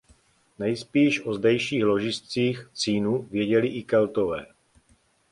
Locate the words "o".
1.25-1.33